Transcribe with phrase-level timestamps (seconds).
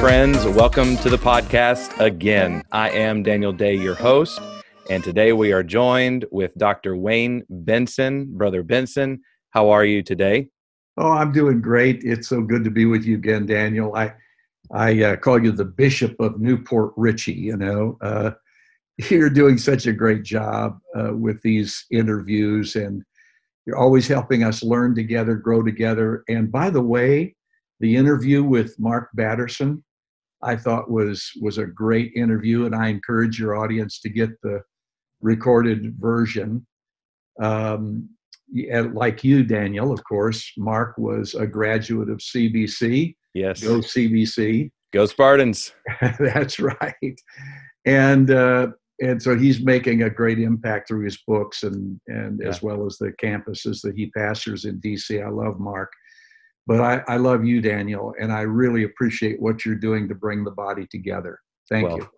[0.00, 0.46] friends.
[0.46, 2.62] Welcome to the podcast again.
[2.70, 4.40] I am Daniel Day, your host,
[4.88, 6.94] and today we are joined with Dr.
[6.94, 8.28] Wayne Benson.
[8.36, 10.50] Brother Benson, how are you today?
[10.98, 12.04] Oh, I'm doing great.
[12.04, 13.96] It's so good to be with you again, Daniel.
[13.96, 14.14] I
[14.70, 17.32] I uh, call you the Bishop of New Port Richey.
[17.32, 18.30] You know, uh,
[19.10, 23.02] you're doing such a great job uh, with these interviews, and
[23.66, 26.22] you're always helping us learn together, grow together.
[26.28, 27.34] And by the way,
[27.80, 29.82] the interview with Mark Batterson,
[30.42, 34.62] I thought was was a great interview, and I encourage your audience to get the
[35.20, 36.66] recorded version.
[37.40, 38.08] Um,
[38.92, 43.14] like you, Daniel, of course, Mark was a graduate of CBC.
[43.34, 43.62] Yes.
[43.62, 44.70] Go CBC.
[44.92, 45.72] Go Spartans.
[46.18, 47.20] That's right.
[47.84, 48.68] And uh,
[49.00, 52.48] and so he's making a great impact through his books and and yeah.
[52.48, 55.24] as well as the campuses that he pastors in DC.
[55.24, 55.92] I love Mark.
[56.68, 60.44] But I, I love you, Daniel, and I really appreciate what you're doing to bring
[60.44, 61.40] the body together.
[61.70, 62.08] Thank well, you.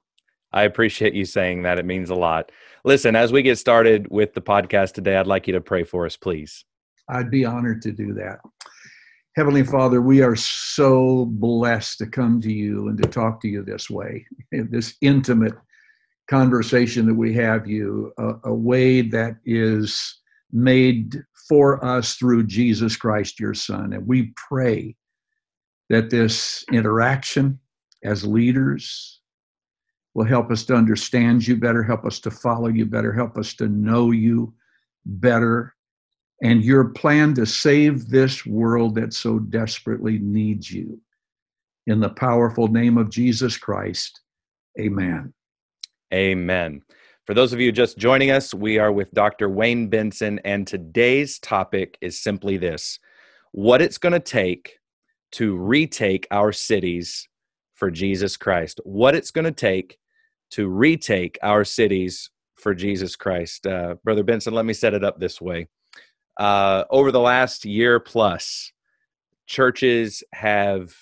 [0.53, 1.79] I appreciate you saying that.
[1.79, 2.51] It means a lot.
[2.85, 6.05] Listen, as we get started with the podcast today, I'd like you to pray for
[6.05, 6.65] us, please.
[7.09, 8.41] I'd be honored to do that.
[9.37, 13.63] Heavenly Father, we are so blessed to come to you and to talk to you
[13.63, 15.55] this way, in this intimate
[16.29, 22.97] conversation that we have you, a, a way that is made for us through Jesus
[22.97, 23.93] Christ, your Son.
[23.93, 24.95] And we pray
[25.89, 27.59] that this interaction
[28.05, 29.21] as leaders
[30.15, 33.53] will help us to understand you better, help us to follow you better, help us
[33.55, 34.55] to know you
[35.05, 35.75] better,
[36.41, 41.01] and your plan to save this world that so desperately needs you.
[41.89, 44.21] In the powerful name of Jesus Christ,
[44.79, 45.35] amen.
[46.15, 46.83] Amen.
[47.27, 49.49] For those of you just joining us, we are with Dr.
[49.51, 52.99] Wayne Benson, and today's topic is simply this
[53.53, 54.79] what it's going to take
[55.33, 57.29] to retake our cities
[57.75, 58.81] for Jesus Christ.
[58.85, 59.99] What it's going to take
[60.53, 63.67] to retake our cities for Jesus Christ.
[63.67, 65.69] Uh, Brother Benson, let me set it up this way.
[66.39, 68.73] Uh, over the last year plus,
[69.47, 70.95] churches have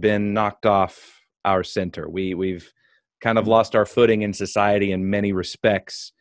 [0.00, 2.08] been knocked off our center.
[2.08, 2.70] We, we've
[3.22, 6.12] kind of lost our footing in society in many respects.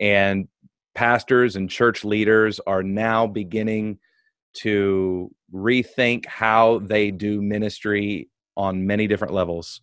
[0.00, 0.48] And
[0.94, 3.98] pastors and church leaders are now beginning
[4.54, 9.82] to rethink how they do ministry on many different levels.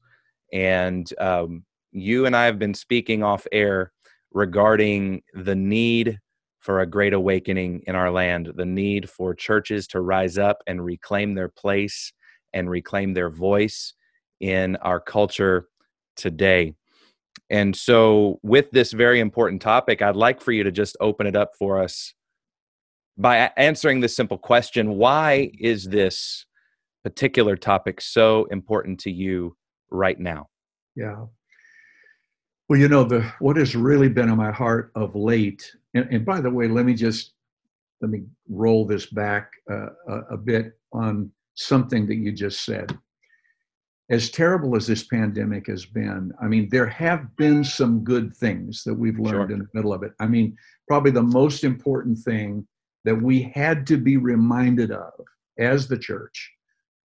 [0.52, 3.92] And um, you and I have been speaking off air
[4.32, 6.20] regarding the need
[6.60, 10.84] for a great awakening in our land, the need for churches to rise up and
[10.84, 12.14] reclaim their place
[12.54, 13.94] and reclaim their voice
[14.40, 15.68] in our culture
[16.16, 16.76] today.
[17.50, 21.36] And so, with this very important topic, I'd like for you to just open it
[21.36, 22.14] up for us
[23.18, 26.46] by answering this simple question Why is this
[27.04, 29.56] particular topic so important to you
[29.92, 30.48] right now?
[30.96, 31.26] Yeah.
[32.70, 36.26] Well, you know, the what has really been on my heart of late, and, and
[36.26, 37.34] by the way, let me just
[38.02, 42.98] let me roll this back uh, a, a bit on something that you just said
[44.10, 48.84] as terrible as this pandemic has been, I mean, there have been some good things
[48.84, 49.52] that we've learned sure.
[49.52, 50.12] in the middle of it.
[50.20, 52.68] I mean, probably the most important thing
[53.06, 55.12] that we had to be reminded of
[55.58, 56.52] as the church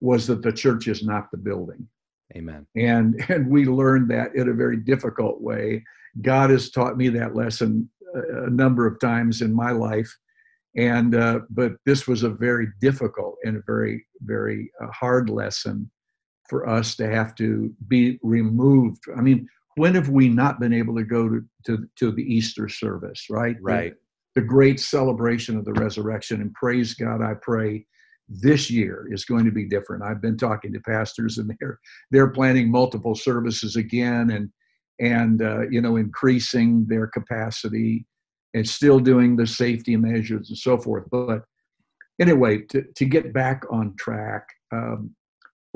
[0.01, 1.87] was that the church is not the building.
[2.37, 2.67] Amen.
[2.77, 5.85] And and we learned that in a very difficult way.
[6.23, 10.11] God has taught me that lesson a, number of times in my life,
[10.77, 15.91] and uh, but this was a very difficult and a very very uh, hard lesson
[16.49, 19.05] for us to have to be removed.
[19.17, 22.69] I mean, when have we not been able to go to, to, to the Easter
[22.69, 23.57] service, right?
[23.61, 23.95] Right.
[24.35, 26.41] The, the great celebration of the resurrection.
[26.41, 27.87] And praise God, I pray
[28.29, 30.03] this year is going to be different.
[30.03, 31.79] I've been talking to pastors and they're
[32.11, 34.51] they're planning multiple services again and
[34.99, 38.05] and uh, you know increasing their capacity
[38.55, 41.05] and still doing the safety measures and so forth.
[41.11, 41.43] But
[42.21, 45.15] anyway, to, to get back on track, um,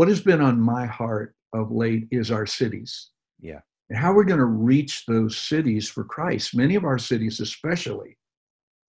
[0.01, 3.11] what has been on my heart of late is our cities.
[3.39, 3.61] Yeah.
[3.91, 6.57] And how we're going to reach those cities for Christ.
[6.57, 8.17] Many of our cities, especially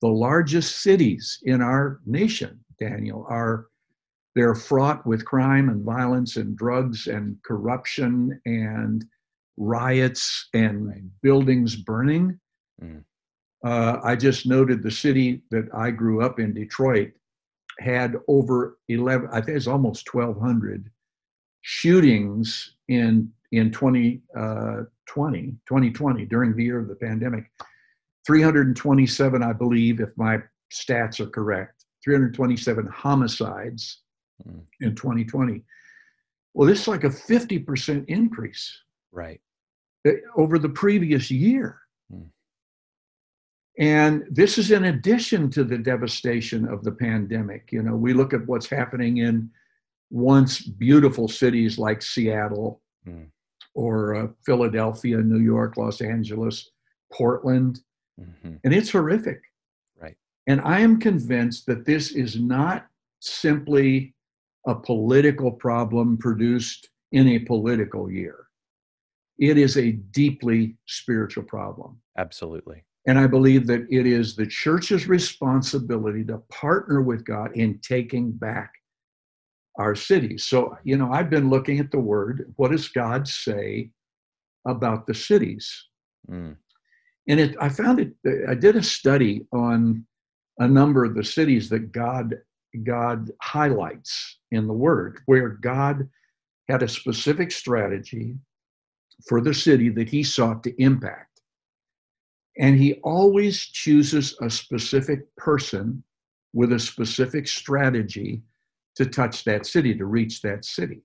[0.01, 3.67] the largest cities in our nation, Daniel, are
[4.35, 9.03] they're fraught with crime and violence and drugs and corruption and
[9.57, 11.03] riots and right.
[11.21, 12.39] buildings burning.
[12.81, 13.03] Mm.
[13.65, 17.11] Uh, I just noted the city that I grew up in, Detroit,
[17.81, 20.89] had over 11, I think it's almost 1,200
[21.61, 27.43] shootings in in 2020, uh, 2020 during the year of the pandemic
[28.25, 30.39] 327 i believe if my
[30.71, 34.01] stats are correct 327 homicides
[34.47, 34.61] mm.
[34.79, 35.63] in 2020
[36.53, 38.77] Well, this is like a 50% increase
[39.11, 39.41] Right.
[40.05, 41.79] eh, over the previous year.
[42.09, 42.23] Hmm.
[43.77, 47.71] And this is in addition to the devastation of the pandemic.
[47.71, 49.49] You know, we look at what's happening in
[50.11, 53.23] once beautiful cities like Seattle Hmm.
[53.73, 56.69] or uh, Philadelphia, New York, Los Angeles,
[57.11, 57.79] Portland,
[58.19, 59.41] hmm and it's horrific.
[59.99, 60.15] Right.
[60.45, 62.85] And I am convinced that this is not
[63.21, 64.13] simply
[64.67, 68.45] a political problem produced in a political year.
[69.39, 71.99] It is a deeply spiritual problem.
[72.17, 72.83] Absolutely.
[73.07, 78.31] And I believe that it is the church's responsibility to partner with God in taking
[78.31, 78.71] back
[79.77, 80.45] our cities.
[80.45, 82.53] So, you know, I've been looking at the word.
[82.57, 83.91] What does God say
[84.67, 85.85] about the cities?
[86.29, 86.57] Mm.
[87.27, 88.13] And it, I found it,
[88.47, 90.05] I did a study on
[90.59, 92.35] a number of the cities that God,
[92.83, 96.07] God highlights in the word, where God
[96.67, 98.35] had a specific strategy
[99.27, 101.41] for the city that he sought to impact.
[102.57, 106.03] And he always chooses a specific person
[106.53, 108.41] with a specific strategy
[108.95, 111.01] to touch that city, to reach that city.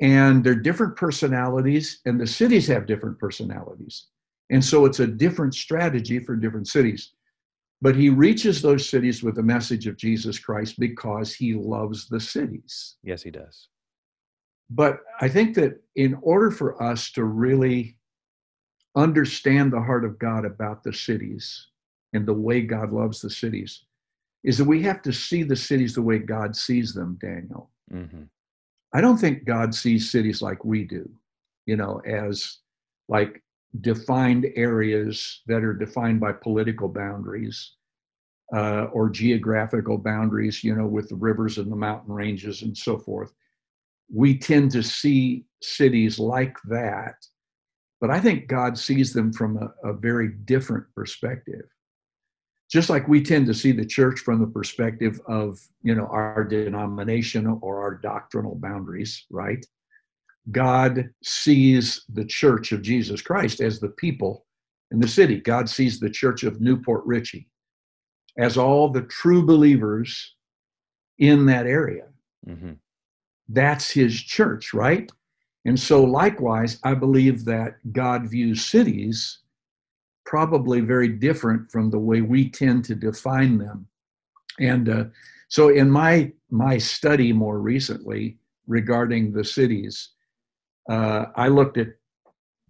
[0.00, 4.06] And they're different personalities, and the cities have different personalities.
[4.50, 7.12] And so it's a different strategy for different cities.
[7.82, 12.20] But he reaches those cities with the message of Jesus Christ because he loves the
[12.20, 12.96] cities.
[13.02, 13.68] Yes, he does.
[14.70, 17.96] But I think that in order for us to really
[18.96, 21.68] understand the heart of God about the cities
[22.12, 23.84] and the way God loves the cities,
[24.46, 27.70] is that we have to see the cities the way God sees them, Daniel.
[27.90, 28.22] hmm
[28.94, 31.10] I don't think God sees cities like we do,
[31.66, 32.60] you know, as
[33.08, 33.42] like
[33.80, 37.72] defined areas that are defined by political boundaries
[38.54, 42.96] uh, or geographical boundaries, you know, with the rivers and the mountain ranges and so
[42.96, 43.34] forth.
[44.10, 47.16] We tend to see cities like that,
[48.00, 51.66] but I think God sees them from a, a very different perspective.
[52.70, 56.44] Just like we tend to see the church from the perspective of, you know, our
[56.44, 59.64] denomination or our doctrinal boundaries, right?
[60.50, 64.46] God sees the church of Jesus Christ as the people
[64.90, 65.40] in the city.
[65.40, 67.48] God sees the church of New Port Richey
[68.38, 70.34] as all the true believers
[71.18, 72.04] in that area.
[72.46, 72.72] hmm
[73.48, 75.10] That's his church, right?
[75.64, 79.40] And so, likewise, I believe that God views cities
[80.26, 83.86] probably very different from the way we tend to define them.
[84.58, 85.04] And uh,
[85.48, 90.10] so, in my my study more recently regarding the cities,
[90.90, 91.88] uh, I looked at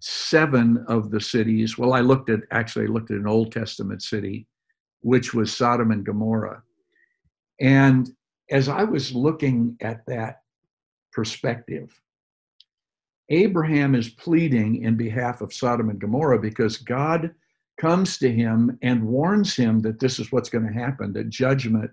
[0.00, 1.78] seven of the cities.
[1.78, 4.46] Well, I looked at actually I looked at an Old Testament city,
[5.00, 6.62] which was Sodom and Gomorrah.
[7.60, 8.10] And
[8.50, 10.40] as I was looking at that
[11.12, 11.98] perspective,
[13.30, 17.34] Abraham is pleading in behalf of Sodom and Gomorrah because God
[17.80, 21.90] comes to him and warns him that this is what's going to happen, that judgment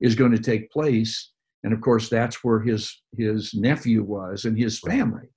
[0.00, 1.30] is going to take place.
[1.62, 5.28] And of course, that's where his, his nephew was and his family.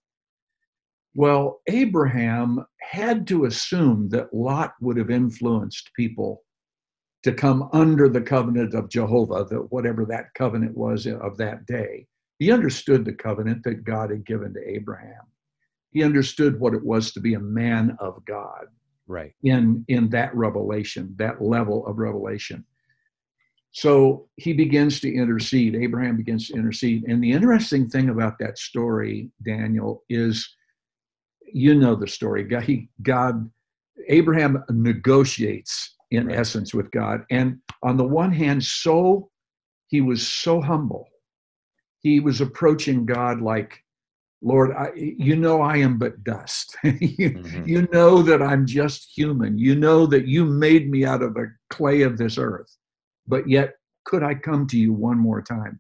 [1.16, 6.44] Well, Abraham had to assume that Lot would have influenced people
[7.24, 12.08] to come under the covenant of Jehovah, that whatever that covenant was of that day.
[12.38, 15.24] He understood the covenant that God had given to Abraham.
[15.92, 18.68] He understood what it was to be a man of God
[19.10, 19.34] Right.
[19.44, 22.64] in, in that revelation, that level of revelation.
[23.72, 25.76] So he begins to intercede.
[25.76, 27.04] Abraham begins to intercede.
[27.08, 30.56] And the interesting thing about that story, Daniel, is
[31.52, 32.44] you know the story.
[32.44, 33.50] God, he, God
[34.08, 36.40] Abraham negotiates in Right.
[36.40, 37.26] essence with God.
[37.30, 39.30] And on the one hand, so
[39.88, 41.08] he was so humble.
[42.00, 43.84] He was approaching God like,
[44.42, 46.78] Lord, I, you know I am but dust.
[46.84, 47.68] you, Mhm.
[47.68, 49.58] you know that I'm just human.
[49.58, 52.78] You know that you made me out of the clay of this earth.
[53.28, 55.80] But yet, could I come to you one more time?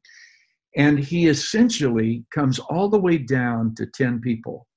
[0.75, 4.67] And he essentially comes all the way down to 10 people.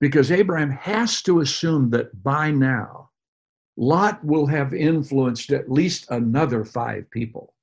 [0.00, 3.10] Because Abraham has to assume that by now,
[3.76, 7.54] Lot will have influenced at least another five people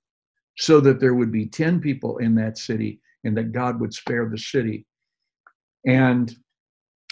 [0.57, 4.27] so that there would be 10 people in that city and that God would spare
[4.29, 4.85] the city.
[5.85, 6.35] And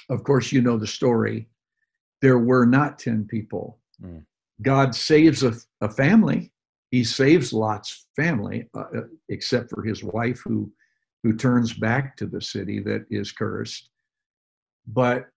[0.09, 1.47] of course, you know the story.
[2.21, 3.79] There were not 10 people.
[4.03, 4.25] Mm.
[4.61, 6.51] God saves a, a family.
[6.91, 10.71] He saves Lot's family, uh, uh, except for his wife, who,
[11.23, 13.89] who turns back to the city that is cursed.
[14.87, 15.27] But,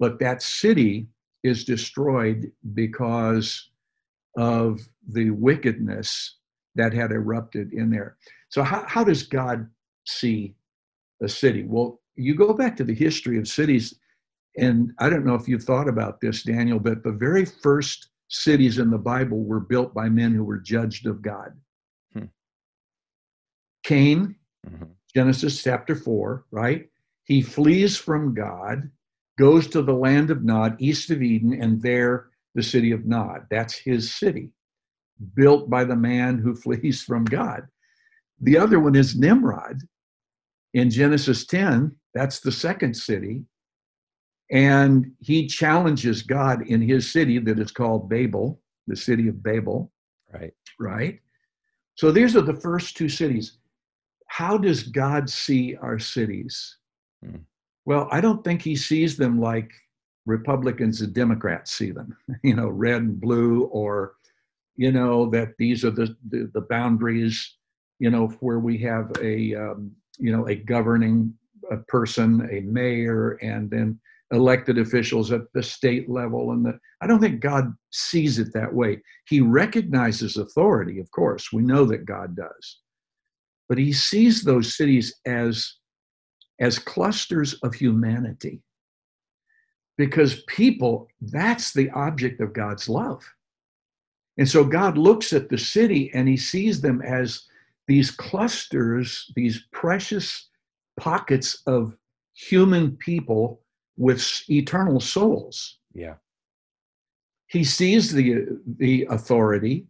[0.00, 1.06] but that city
[1.44, 3.70] is destroyed because
[4.36, 6.36] of the wickedness
[6.74, 8.16] that had erupted in there.
[8.50, 9.68] So, how, how does God
[10.04, 10.54] see
[11.22, 11.64] a city?
[11.64, 13.94] Well, you go back to the history of cities,
[14.58, 18.78] and I don't know if you've thought about this, Daniel, but the very first cities
[18.78, 21.56] in the Bible were built by men who were judged of God.
[22.12, 22.24] Hmm.
[23.84, 24.34] Cain,
[24.68, 24.84] mm-hmm.
[25.14, 26.88] Genesis chapter 4, right?
[27.24, 28.90] He flees from God,
[29.38, 33.46] goes to the land of Nod, east of Eden, and there the city of Nod.
[33.50, 34.50] That's his city,
[35.34, 37.68] built by the man who flees from God.
[38.40, 39.80] The other one is Nimrod.
[40.74, 43.42] In Genesis 10, that's the second city.
[44.50, 49.92] And he challenges God in his city that is called Babel, the city of Babel.
[50.32, 50.52] Right.
[50.78, 51.20] Right.
[51.94, 53.58] So these are the first two cities.
[54.26, 56.78] How does God see our cities?
[57.24, 57.38] Hmm.
[57.84, 59.70] Well, I don't think he sees them like
[60.26, 64.14] Republicans and Democrats see them, you know, red and blue, or,
[64.76, 67.56] you know, that these are the, the, the boundaries,
[68.00, 71.32] you know, where we have a, um, you know, a governing
[71.70, 74.00] a person, a mayor, and then
[74.32, 76.52] elected officials at the state level.
[76.52, 79.00] And the, I don't think God sees it that way.
[79.28, 81.52] He recognizes authority, of course.
[81.52, 82.78] We know that God does.
[83.68, 85.74] But he sees those cities as,
[86.60, 88.62] as clusters of humanity.
[89.98, 93.22] Because people, that's the object of God's love.
[94.38, 97.42] And so God looks at the city and he sees them as
[97.90, 100.48] these clusters, these precious
[100.96, 101.96] pockets of
[102.34, 103.62] human people
[103.96, 105.78] with eternal souls.
[105.92, 106.14] Yeah.
[107.48, 108.46] He sees the
[108.78, 109.88] the authority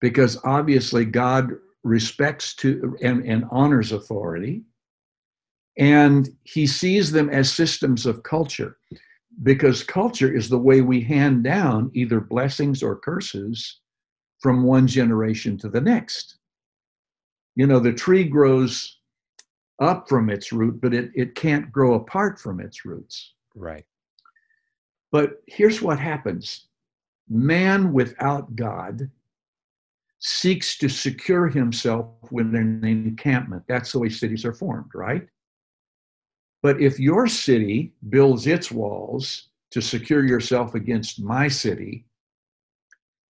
[0.00, 1.50] because obviously God
[1.82, 4.62] respects to and, and honors authority.
[5.76, 8.78] And he sees them as systems of culture
[9.42, 13.80] because culture is the way we hand down either blessings or curses
[14.38, 16.36] from one generation to the next.
[17.56, 18.98] You know, the tree grows
[19.80, 23.32] up from its root, but it, it can't grow apart from its roots.
[23.54, 23.84] Right.
[25.10, 26.66] But here's what happens
[27.28, 29.10] man without God
[30.18, 33.64] seeks to secure himself within an encampment.
[33.68, 35.26] That's the way cities are formed, right?
[36.62, 42.06] But if your city builds its walls to secure yourself against my city,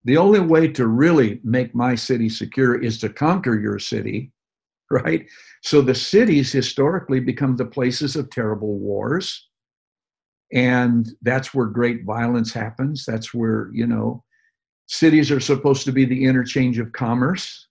[0.07, 4.31] the only way to really make my city secure is to conquer your city
[4.91, 5.25] right?
[5.61, 9.47] So the cities historically become the places of terrible wars.
[10.53, 13.03] And that's where great violence happens.
[13.05, 14.23] That's where, you know,
[14.87, 17.67] cities are supposed to be the interchange of commerce,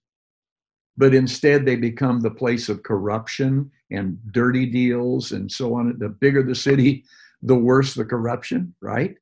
[0.99, 5.97] but instead they become the place of corruption and dirty deals and so on.
[5.99, 7.05] The bigger the city,
[7.40, 9.14] the worse the corruption, right?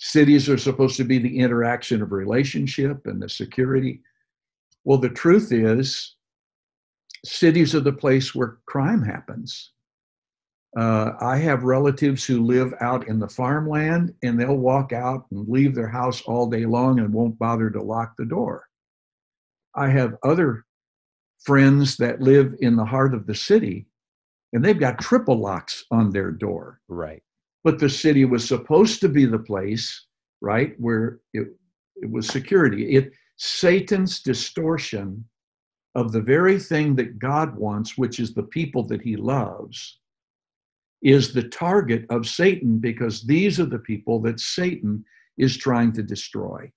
[0.00, 4.00] Cities are supposed to be the interaction of relationship and the security.
[4.82, 6.16] Well, the truth is,
[7.22, 9.72] cities are the place where crime happens.
[10.74, 15.46] Uh, I have relatives who live out in the farmland and they'll walk out and
[15.46, 18.64] leave their house all day long and won't bother to lock the door.
[19.74, 20.64] I have other
[21.44, 23.86] friends that live in the heart of the city
[24.54, 26.80] and they've got triple locks on their door.
[26.88, 27.22] Right.
[27.62, 30.06] But the city was supposed to be the place,
[30.40, 31.48] right, where it,
[31.96, 32.96] it was security.
[32.96, 35.24] It Satan's distortion
[35.94, 39.98] of the very thing that God wants, which is the people that he loves,
[41.02, 45.04] is the target of Satan because these are the people that Satan
[45.38, 46.70] is trying to destroy.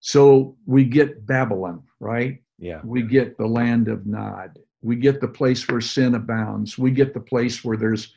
[0.00, 2.42] So we get Babylon, right?
[2.58, 2.80] Yeah.
[2.84, 4.58] We get the land of Nod.
[4.82, 6.78] We get the place where sin abounds.
[6.78, 8.14] We get the place where there's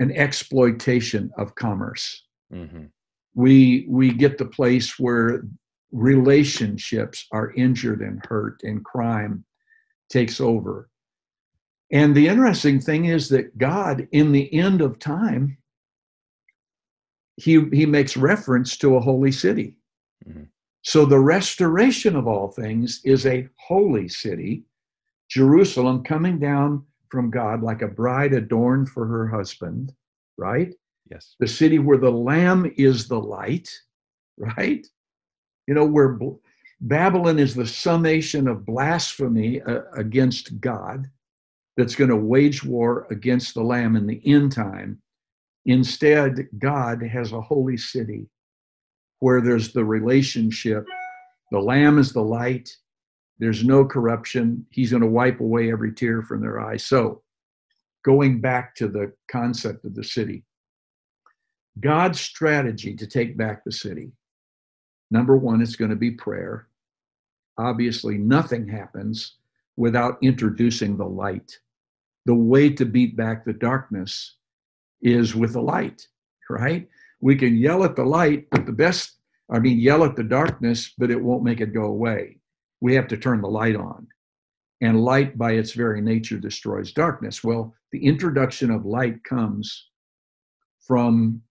[0.00, 2.24] an exploitation of commerce.
[2.52, 2.86] Mm-hmm.
[3.34, 5.44] We we get the place where
[5.92, 9.44] relationships are injured and hurt, and crime
[10.08, 10.88] takes over.
[11.92, 15.58] And the interesting thing is that God, in the end of time,
[17.36, 19.76] he, he makes reference to a holy city.
[20.28, 20.44] Mm-hmm.
[20.82, 24.64] So the restoration of all things is a holy city,
[25.28, 29.92] Jerusalem coming down from God like a bride adorned for her husband,
[30.36, 30.74] right?
[31.10, 31.34] Yes.
[31.40, 33.70] The city where the Lamb is the light,
[34.38, 34.86] right?
[35.70, 36.18] you know, where
[36.80, 41.08] Babylon is the summation of blasphemy uh, against God
[41.76, 45.00] that's going to wage war against the Lamb in the end time.
[45.66, 48.26] Instead, God has a holy city
[49.20, 50.84] where there's the relationship.
[51.52, 52.68] The Lamb is the light.
[53.40, 54.64] There's no corruption.
[54.70, 56.84] He's going to wipe away every tear from their eyes.
[56.84, 57.22] So,
[58.04, 60.44] going back to the concept of the city,
[61.80, 64.12] God's strategy to take back the city
[65.10, 66.68] Number one, it's going to be prayer.
[67.58, 69.36] Obviously, nothing happens
[69.76, 71.58] without introducing the light.
[72.26, 74.36] The way to beat back the darkness
[75.02, 76.06] is with the light,
[76.48, 76.88] right?
[77.20, 79.16] We can yell at the light, but the best,
[79.50, 82.38] I mean, yell at the darkness, but it won't make it go away.
[82.80, 84.06] We have to turn the light on.
[84.80, 87.44] And light, by its very nature, destroys darkness.
[87.44, 89.88] Well, the introduction of light comes
[90.80, 91.42] from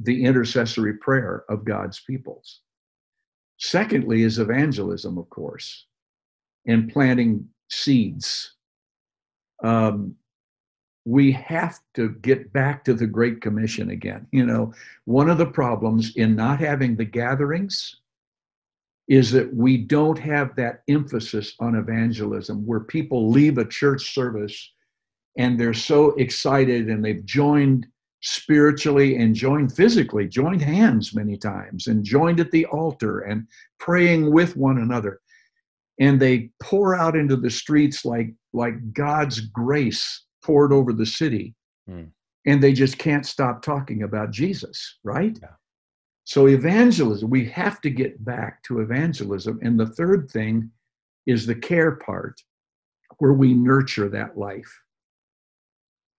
[0.00, 2.60] the intercessory prayer of God's peoples.
[3.58, 5.86] Secondly, is evangelism, of course,
[6.66, 8.54] and planting seeds.
[9.62, 10.16] Um,
[11.04, 14.26] we have to get back to the Great Commission again.
[14.32, 14.72] You know,
[15.04, 17.96] one of the problems in not having the gatherings
[19.08, 24.72] is that we don't have that emphasis on evangelism where people leave a church service
[25.36, 27.86] and they're so excited and they've joined
[28.22, 33.46] spiritually and joined physically, joined hands many times, and joined at the altar and
[33.80, 35.20] praying with one another.
[35.98, 41.54] And they pour out into the streets like, like God's grace poured over the city.
[41.90, 42.10] Mm.
[42.46, 45.36] And they just can't stop talking about Jesus, right?
[45.40, 45.48] Yeah.
[46.24, 49.58] So, evangelism, we have to get back to evangelism.
[49.62, 50.70] And the third thing
[51.26, 52.40] is the care part,
[53.18, 54.82] where we nurture that life,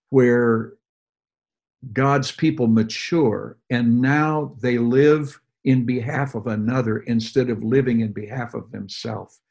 [0.10, 0.74] where
[1.92, 8.12] God's people mature and now they live in behalf of another instead of living in
[8.12, 9.42] behalf of themselves.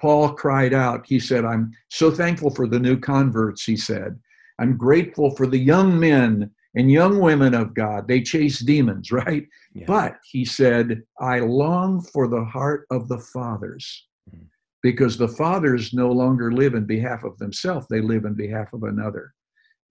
[0.00, 4.18] Paul cried out, he said, I'm so thankful for the new converts, he said.
[4.58, 8.08] I'm grateful for the young men and young women of God.
[8.08, 9.46] They chase demons, right?
[9.74, 9.84] Yeah.
[9.86, 14.44] But he said, I long for the heart of the fathers mm.
[14.82, 18.84] because the fathers no longer live in behalf of themselves, they live in behalf of
[18.84, 19.32] another.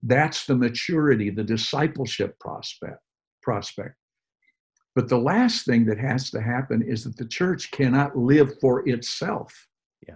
[0.03, 2.99] That's the maturity, the discipleship prospect.
[3.43, 3.95] prospect.
[4.95, 8.87] But the last thing that has to happen is that the church cannot live for
[8.89, 9.53] itself.
[10.07, 10.15] Yeah.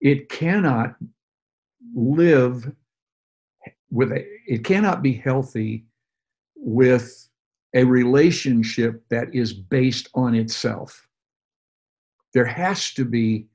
[0.00, 0.96] It cannot
[1.94, 2.72] live
[3.90, 5.84] with a, it cannot be healthy
[6.60, 7.28] with
[7.74, 11.06] a relationship that is based on itself.
[12.34, 13.46] There has to be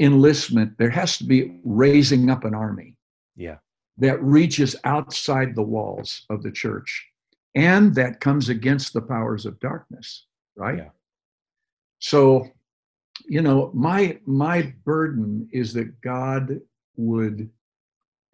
[0.00, 2.96] enlistment, there has to be raising up an army.
[3.36, 3.56] Yeah
[3.98, 7.06] that reaches outside the walls of the church
[7.54, 10.90] and that comes against the powers of darkness right yeah.
[11.98, 12.46] so
[13.28, 16.60] you know my my burden is that god
[16.96, 17.50] would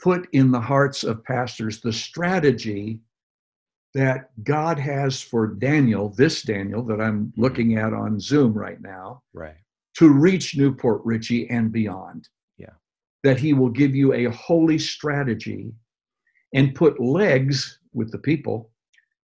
[0.00, 3.00] put in the hearts of pastors the strategy
[3.94, 7.40] that god has for daniel this daniel that i'm mm-hmm.
[7.40, 9.56] looking at on zoom right now right
[9.94, 12.28] to reach New Port Richey and beyond
[12.58, 12.74] Yeah.
[13.22, 15.72] that he will give you a holy strategy
[16.52, 18.70] and put legs with the people,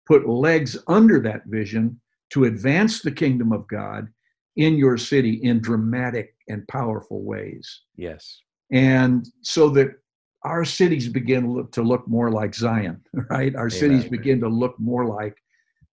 [0.07, 1.99] put legs under that vision
[2.31, 4.07] to advance the kingdom of God
[4.55, 7.83] in your city in dramatic and powerful ways.
[7.95, 8.41] Yes.
[8.71, 10.00] And so that
[10.43, 13.55] our cities begin to look more like Zion, right?
[13.55, 13.69] Our Amen.
[13.69, 15.37] cities begin to look more like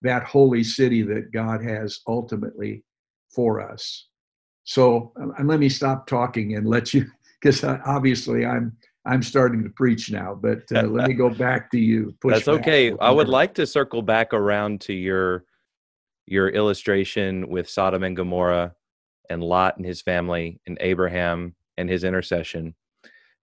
[0.02, 2.84] that holy city that God has ultimately
[3.34, 4.06] for us.
[4.64, 7.06] So, and let me stop talking and let you
[7.40, 10.34] because obviously I'm I'm starting to preach now.
[10.34, 12.14] But uh, let me go back to you.
[12.24, 12.92] That's okay.
[13.00, 15.44] I would like to circle back around to your
[16.26, 18.74] your illustration with Sodom and Gomorrah
[19.30, 22.74] and Lot and his family and Abraham and his intercession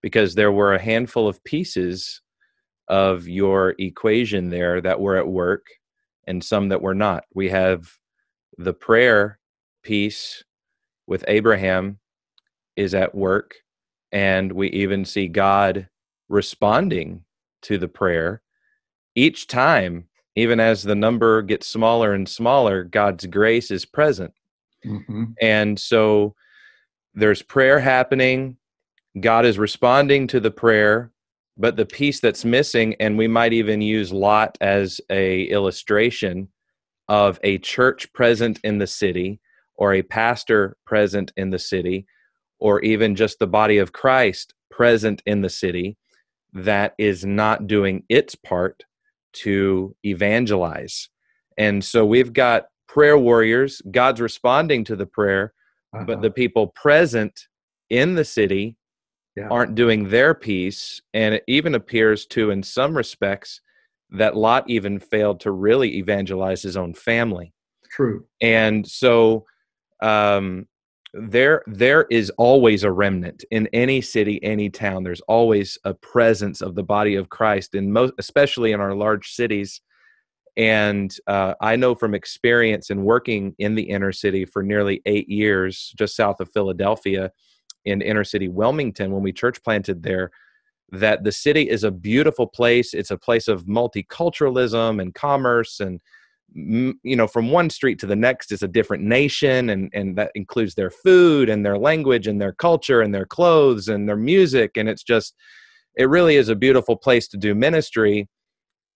[0.06, 2.22] because there were a handful of pieces
[2.90, 5.66] of your equation there that were at work
[6.28, 7.24] and some that were not.
[7.34, 7.92] We have
[8.60, 9.40] the prayer
[9.82, 10.44] piece
[11.08, 11.98] with Abraham
[12.76, 13.56] is at work
[14.12, 15.90] and we even see God
[16.30, 17.26] responding
[17.64, 18.44] to the prayer
[19.16, 24.36] each time, even as the number gets smaller and smaller, God's grace is present.
[24.86, 25.24] Mm-hmm.
[25.42, 26.36] And so
[27.16, 28.58] there's prayer happening,
[29.20, 31.12] God is responding to the prayer,
[31.58, 36.50] but the piece that's missing, and we might even use Lot as a illustration
[37.08, 39.40] of a church present in the city
[39.76, 42.06] or a pastor present in the city
[42.60, 45.98] or even just the body of Christ present in the city
[46.54, 48.84] that is not doing its part
[49.34, 51.10] to evangelize.
[51.58, 55.54] And so we've got prayer warriors, God's responding to the prayer,
[55.94, 56.06] uh-huh.
[56.06, 57.48] but the people present
[57.90, 58.78] in the city
[59.36, 59.48] yeah.
[59.50, 61.02] aren't doing their piece.
[61.14, 63.62] And it even appears to, in some respects,
[64.12, 67.54] that Lot even failed to really evangelize his own family.
[67.92, 68.26] True.
[68.42, 69.46] And so
[70.02, 70.68] um,
[71.16, 76.62] there there is always a remnant in any city any town there's always a presence
[76.62, 79.80] of the body of christ in most especially in our large cities
[80.58, 85.30] and uh, i know from experience in working in the inner city for nearly eight
[85.30, 87.32] years just south of philadelphia
[87.86, 90.32] in inner city Wilmington when we church planted there
[90.92, 92.94] that the city is a beautiful place.
[92.94, 96.00] It's a place of multiculturalism and commerce and
[96.54, 100.32] you know from one street to the next is a different nation and and that
[100.36, 104.78] includes their food and their language and their culture and their clothes and their music
[104.78, 105.36] and it's just
[105.98, 108.30] it really is a beautiful place to do ministry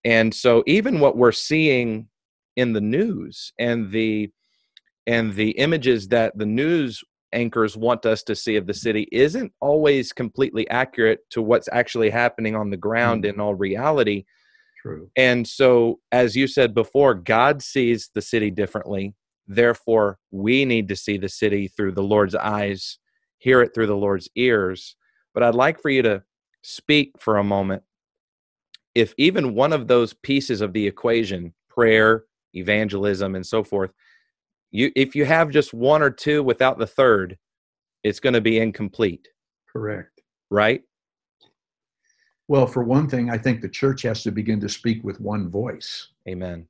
[0.05, 2.07] and so even what we're seeing
[2.55, 4.29] in the news and the
[5.05, 9.51] and the images that the news anchors want us to see of the city isn't
[9.59, 13.29] always completely accurate to what's actually happening on the ground mm.
[13.29, 14.25] in all reality.
[14.81, 15.09] True.
[15.15, 19.13] And so as you said before god sees the city differently.
[19.47, 22.97] Therefore we need to see the city through the lord's eyes
[23.37, 24.95] hear it through the lord's ears.
[25.33, 26.23] But i'd like for you to
[26.61, 27.83] speak for a moment.
[28.95, 32.23] If even one of those pieces of the equation prayer
[32.55, 33.91] evangelism and so forth
[34.71, 37.37] you if you have just one or two without the third
[38.03, 39.27] it's going to be incomplete.
[39.71, 40.21] Correct.
[40.49, 40.83] Right?
[42.47, 45.49] Well for one thing i think the church has to begin to speak with one
[45.49, 46.09] voice.
[46.27, 46.67] Amen.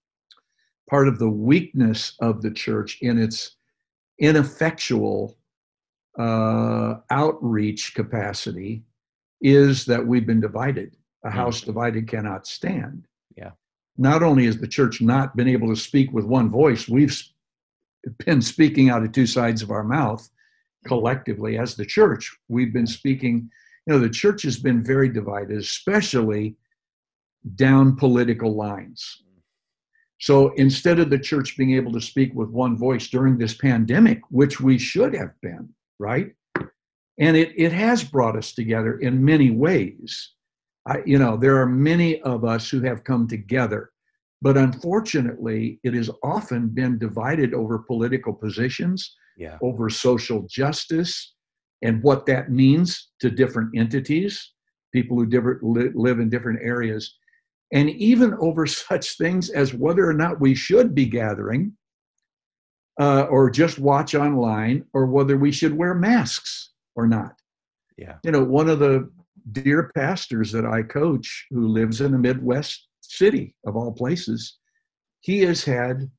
[0.89, 3.55] Part of the weakness of the church in its
[4.19, 5.37] ineffectual
[6.17, 8.83] uh, outreach capacity
[9.41, 10.95] is that we've been divided.
[11.23, 11.37] A hmm.
[11.37, 13.07] house divided cannot stand.
[13.37, 13.51] Yeah.
[13.97, 17.17] Not only has the church not been able to speak with one voice we've
[18.25, 20.29] been speaking out of two sides of our mouth
[20.85, 22.35] collectively as the church.
[22.47, 23.49] We've been speaking,
[23.85, 26.55] you know, the church has been very divided, especially
[27.55, 29.23] down political lines.
[30.19, 34.21] So instead of the church being able to speak with one voice during this pandemic,
[34.29, 36.33] which we should have been, right?
[37.19, 40.31] And it, it has brought us together in many ways.
[40.85, 43.91] I, you know, there are many of us who have come together
[44.41, 49.57] but unfortunately, it has often been divided over political positions, yeah.
[49.61, 51.33] over social justice,
[51.81, 54.53] and what that means to different entities,
[54.93, 57.15] people who different, li- live in different areas,
[57.73, 61.73] and even over such things as whether or not we should be gathering
[62.99, 67.33] uh, or just watch online or whether we should wear masks or not.
[67.97, 68.15] Yeah.
[68.23, 69.09] You know, one of the
[69.51, 74.57] dear pastors that I coach who lives in the Midwest city of all places,
[75.21, 76.09] he has had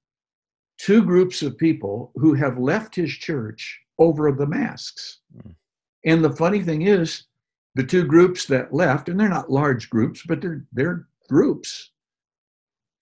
[0.78, 5.20] two groups of people who have left his church over the masks.
[5.36, 5.54] Mm.
[6.06, 7.24] And the funny thing is,
[7.74, 11.92] the two groups that left, and they're not large groups, but they're they're groups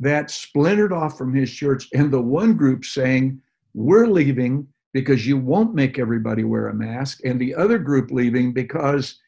[0.01, 3.41] that splintered off from his church, and the one group saying,
[3.75, 8.53] We're leaving because you won't make everybody wear a mask, and the other group leaving
[8.53, 9.19] because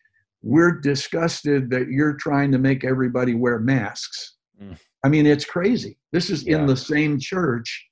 [0.43, 4.37] we're disgusted that you're trying to make everybody wear masks.
[4.61, 4.79] Mm.
[5.05, 5.99] I mean, it's crazy.
[6.13, 6.59] This is yeah.
[6.59, 7.87] in the same church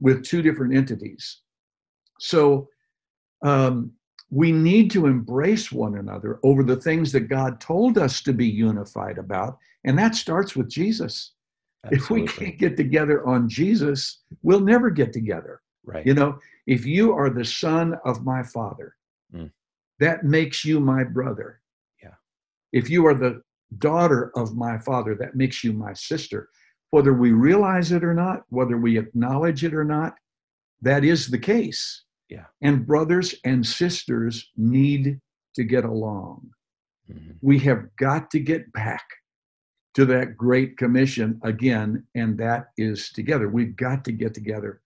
[0.00, 1.40] with two different entities.
[2.20, 2.68] So
[3.44, 3.92] um,
[4.30, 8.46] we need to embrace one another over the things that God told us to be
[8.46, 9.58] unified about.
[9.84, 11.32] And that starts with Jesus.
[11.84, 12.24] Absolutely.
[12.24, 15.60] If we can't get together on Jesus, we'll never get together.
[15.84, 16.06] Right.
[16.06, 18.94] You know, if you are the son of my father,
[19.34, 19.50] mm.
[19.98, 21.60] that makes you my brother.
[22.02, 22.14] Yeah.
[22.72, 23.42] If you are the
[23.78, 25.14] daughter of my father.
[25.14, 26.48] That makes you my sister.
[26.90, 30.14] Whether we realize it or not, whether we acknowledge it or not,
[30.82, 32.04] that is the case.
[32.28, 32.44] Yeah.
[32.60, 35.20] And brothers and sisters need
[35.54, 36.50] to get along.
[37.10, 37.32] Mm-hmm.
[37.40, 39.04] We have got to get back
[39.94, 43.48] to that great commission again, and that is together.
[43.48, 44.80] We've got to get together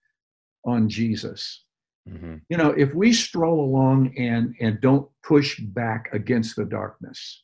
[0.64, 1.64] on Jesus.
[2.08, 2.36] Mm-hmm.
[2.48, 7.42] You know, if we stroll along and and don't push back against the darkness,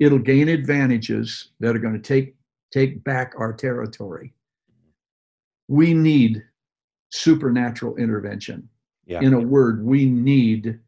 [0.00, 2.34] it'll gain advantages that are going to take
[2.72, 4.32] take back our territory.
[5.68, 6.42] We need
[7.10, 8.68] supernatural intervention.
[9.06, 9.20] Yeah.
[9.20, 10.80] In a word, we need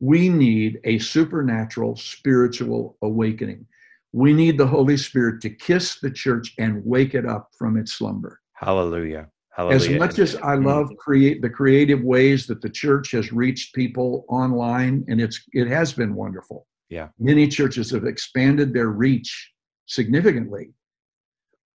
[0.00, 3.66] we need a supernatural spiritual awakening.
[4.12, 7.94] We need the Holy Spirit to kiss the church and wake it up from its
[7.94, 8.40] slumber.
[8.52, 9.28] Hallelujah.
[9.50, 9.90] Hallelujah.
[9.92, 10.66] As much as I mm-hmm.
[10.66, 15.68] love create the creative ways that the church has reached people online, and it's it
[15.68, 16.66] has been wonderful.
[16.90, 17.08] Yeah.
[17.18, 19.52] Many churches have expanded their reach
[19.86, 20.72] significantly.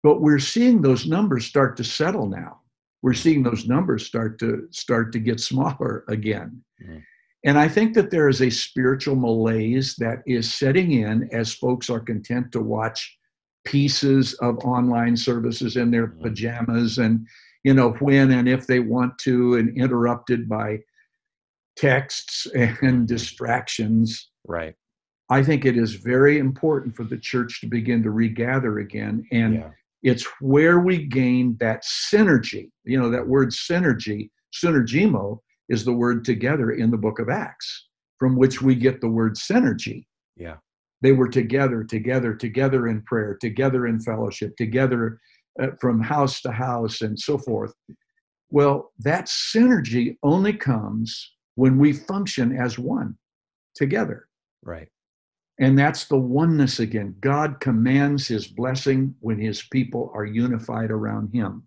[0.03, 2.61] But we're seeing those numbers start to settle now.
[3.03, 6.63] We're seeing those numbers start to start to get smaller again.
[6.83, 6.99] Mm-hmm.
[7.45, 11.89] And I think that there is a spiritual malaise that is setting in as folks
[11.89, 13.17] are content to watch
[13.65, 16.23] pieces of online services in their mm-hmm.
[16.23, 17.27] pajamas and
[17.65, 20.79] you know when and if they want to and interrupted by
[21.77, 24.75] texts and distractions right
[25.29, 29.27] I think it is very important for the church to begin to regather again.
[29.33, 29.71] And yeah.
[30.03, 32.71] it's where we gain that synergy.
[32.85, 37.89] You know, that word synergy, synergimo, is the word together in the book of Acts,
[38.19, 40.07] from which we get the word synergy.
[40.37, 40.57] Yeah.
[41.03, 45.21] They were together, together, together in prayer, together in fellowship, together
[45.61, 47.75] uh, from house to house, and so forth.
[48.51, 53.17] Well, that synergy only comes when we function as one
[53.75, 54.29] together.
[54.63, 54.89] Right.
[55.59, 57.17] And that's the oneness again.
[57.21, 61.63] God commands his blessing when his people are unified around him.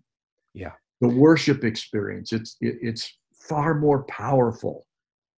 [0.54, 0.72] Yeah.
[1.00, 4.86] The worship experience, it's it, it's far more powerful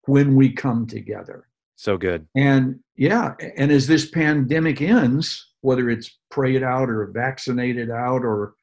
[0.05, 1.47] when we come together.
[1.75, 2.27] So good.
[2.35, 8.53] And yeah, and as this pandemic ends, whether it's prayed out or vaccinated out or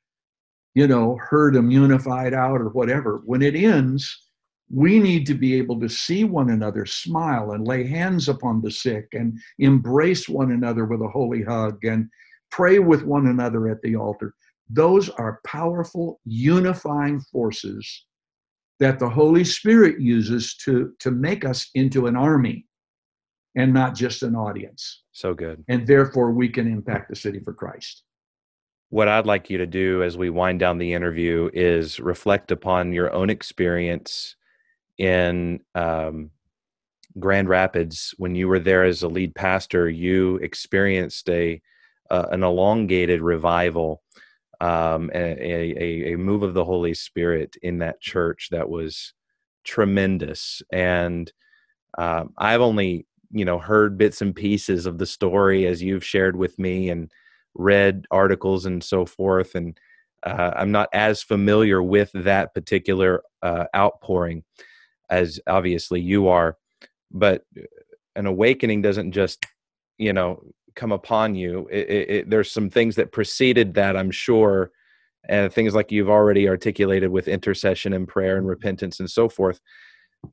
[0.74, 4.29] you know, herd immunified out or whatever, when it ends,
[4.72, 8.70] we need to be able to see one another, smile, and lay hands upon the
[8.70, 12.08] sick, and embrace one another with a holy hug, and
[12.50, 14.34] pray with one another at the altar.
[14.68, 18.04] Those are powerful, unifying forces
[18.78, 22.66] that the Holy Spirit uses to, to make us into an army
[23.56, 25.02] and not just an audience.
[25.12, 25.64] So good.
[25.68, 28.04] And therefore, we can impact the city for Christ.
[28.90, 32.92] What I'd like you to do as we wind down the interview is reflect upon
[32.92, 34.36] your own experience
[35.00, 36.30] in um,
[37.18, 39.88] Grand Rapids when you were there as a lead pastor.
[39.88, 41.60] You experienced a
[42.10, 44.02] uh, an elongated revival,
[44.60, 49.14] um, a, a, a move of the Holy Spirit in that church that was
[49.64, 50.60] tremendous.
[50.72, 51.32] And
[51.96, 56.36] uh, I've only you know heard bits and pieces of the story as you've shared
[56.36, 57.10] with me and
[57.54, 59.78] read articles and so forth and
[60.24, 64.42] uh, i'm not as familiar with that particular uh, outpouring
[65.10, 66.56] as obviously you are
[67.10, 67.44] but
[68.16, 69.44] an awakening doesn't just
[69.98, 70.42] you know
[70.76, 71.68] come upon you.
[71.70, 74.70] It, it, it, there's some things that preceded that i'm sure
[75.28, 79.60] and things like you've already articulated with intercession and prayer and repentance and so forth.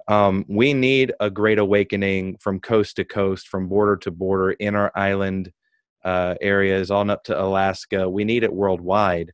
[0.08, 4.76] Um, we need a great awakening from coast to coast from border to border in
[4.76, 5.52] our island
[6.06, 8.10] uh, areas on up to alaska.
[8.10, 9.34] We need it worldwide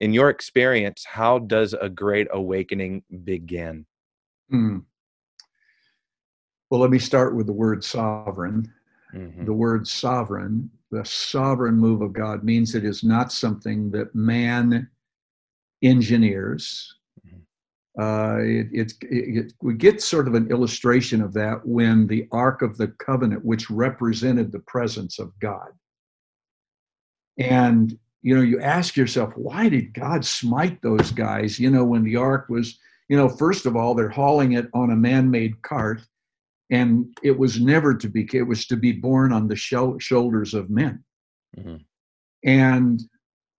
[0.00, 3.86] in your experience, how does a great awakening begin?
[4.52, 4.84] Mm.
[6.70, 8.72] Well, let me start with the word sovereign.
[9.14, 9.44] Mm-hmm.
[9.44, 14.88] The word sovereign, the sovereign move of God, means it is not something that man
[15.82, 16.94] engineers.
[17.26, 18.02] Mm-hmm.
[18.02, 22.62] Uh, it, it, it, we get sort of an illustration of that when the Ark
[22.62, 25.70] of the Covenant, which represented the presence of God,
[27.38, 31.60] and you know, you ask yourself, why did God smite those guys?
[31.60, 34.90] You know, when the ark was, you know, first of all, they're hauling it on
[34.90, 36.00] a man made cart,
[36.70, 40.70] and it was never to be, it was to be borne on the shoulders of
[40.70, 41.04] men.
[41.56, 41.76] Mm-hmm.
[42.44, 43.02] And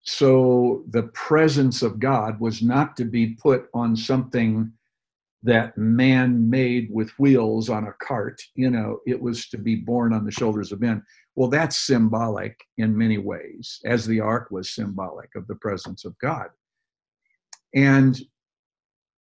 [0.01, 4.71] so the presence of God was not to be put on something
[5.43, 8.41] that man made with wheels on a cart.
[8.55, 11.03] You know, it was to be borne on the shoulders of men.
[11.35, 16.17] Well, that's symbolic in many ways, as the ark was symbolic of the presence of
[16.19, 16.47] God.
[17.75, 18.19] And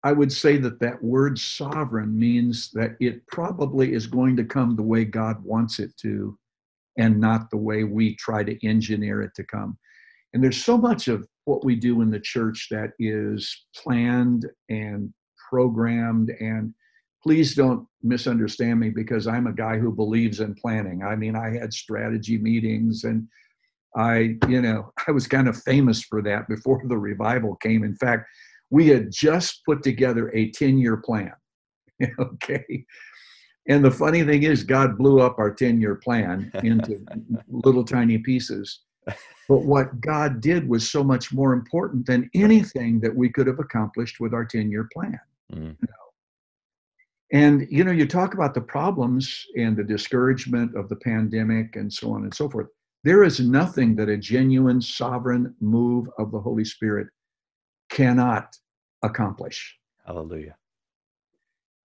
[0.03, 4.77] I would say that that word sovereign means that it probably is going to come
[4.77, 6.39] the way God wants it to
[6.97, 9.77] and not the way we try to engineer it to come.
[10.33, 15.13] And there's so much of what we do in the church that is planned and
[15.49, 16.75] programmed and
[17.23, 21.03] please don't misunderstand me because I'm a guy who believes in planning.
[21.03, 23.27] I mean, I had strategy meetings and
[23.97, 27.83] I, you know, I was kind of famous for that before the revival came.
[27.83, 28.29] In fact,
[28.71, 31.33] we had just put together a 10 year plan.
[32.19, 32.85] okay.
[33.69, 37.05] And the funny thing is, God blew up our 10 year plan into
[37.49, 38.81] little tiny pieces.
[39.49, 43.59] But what God did was so much more important than anything that we could have
[43.59, 45.19] accomplished with our 10 year plan.
[45.53, 45.77] Mm.
[47.33, 51.93] And you know, you talk about the problems and the discouragement of the pandemic and
[51.93, 52.69] so on and so forth.
[53.05, 57.09] There is nothing that a genuine sovereign move of the Holy Spirit
[57.91, 58.57] cannot
[59.03, 59.77] accomplish.
[60.05, 60.57] Hallelujah.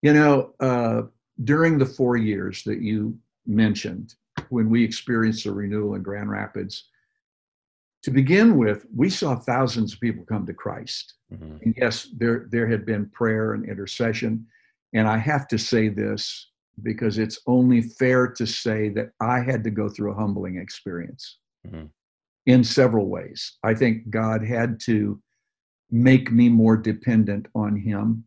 [0.01, 1.03] You know, uh,
[1.43, 4.15] during the four years that you mentioned,
[4.49, 6.89] when we experienced a renewal in Grand Rapids,
[8.03, 11.13] to begin with, we saw thousands of people come to Christ.
[11.33, 11.57] Mm-hmm.
[11.63, 14.47] And yes, there there had been prayer and intercession
[14.93, 16.49] and I have to say this
[16.83, 21.37] because it's only fair to say that I had to go through a humbling experience
[21.65, 21.85] mm-hmm.
[22.45, 23.57] in several ways.
[23.63, 25.21] I think God had to
[25.89, 28.23] make me more dependent on Him.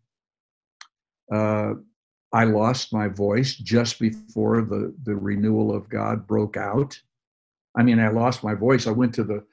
[1.33, 1.75] Uh,
[2.33, 6.99] I lost my voice just before the, the renewal of God broke out.
[7.77, 8.87] I mean, I lost my voice.
[8.87, 9.45] I went to the,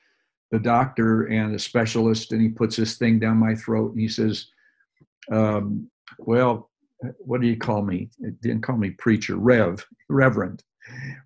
[0.51, 4.07] the doctor and the specialist, and he puts this thing down my throat and he
[4.07, 4.47] says,
[5.31, 6.69] um, well,
[7.19, 8.09] what do you call me?
[8.19, 10.63] It didn't call me preacher, Rev, Reverend.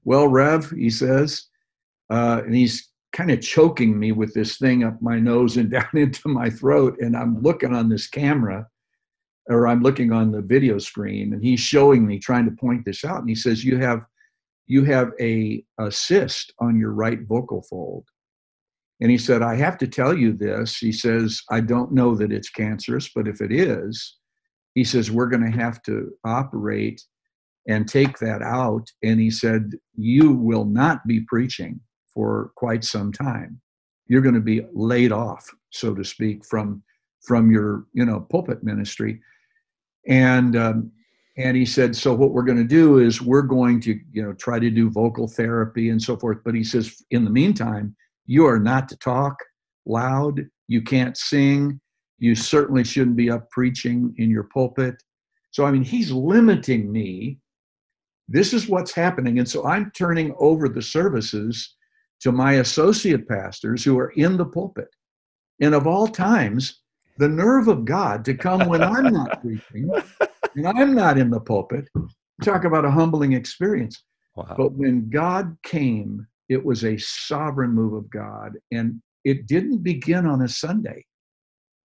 [0.03, 1.47] Well, Rev, he says,
[2.09, 5.87] uh, and he's kind of choking me with this thing up my nose and down
[5.93, 6.97] into my throat.
[6.99, 8.67] And I'm looking on this camera,
[9.47, 13.03] or I'm looking on the video screen, and he's showing me, trying to point this
[13.03, 13.19] out.
[13.19, 14.01] And he says, "You have,
[14.67, 18.05] you have a, a cyst on your right vocal fold."
[19.01, 22.31] And he said, "I have to tell you this." He says, "I don't know that
[22.31, 24.17] it's cancerous, but if it is."
[24.75, 27.01] he says we're going to have to operate
[27.67, 31.79] and take that out and he said you will not be preaching
[32.13, 33.59] for quite some time
[34.07, 36.83] you're going to be laid off so to speak from
[37.25, 39.19] from your you know pulpit ministry
[40.07, 40.91] and um,
[41.37, 44.33] and he said so what we're going to do is we're going to you know
[44.33, 47.95] try to do vocal therapy and so forth but he says in the meantime
[48.25, 49.37] you are not to talk
[49.85, 51.79] loud you can't sing
[52.17, 54.95] you certainly shouldn't be up preaching in your pulpit.
[55.51, 57.39] So, I mean, he's limiting me.
[58.27, 59.39] This is what's happening.
[59.39, 61.75] And so I'm turning over the services
[62.21, 64.87] to my associate pastors who are in the pulpit.
[65.61, 66.81] And of all times,
[67.17, 69.89] the nerve of God to come when I'm not preaching
[70.55, 71.87] and I'm not in the pulpit.
[72.43, 74.03] Talk about a humbling experience.
[74.35, 74.55] Wow.
[74.57, 78.53] But when God came, it was a sovereign move of God.
[78.71, 81.05] And it didn't begin on a Sunday.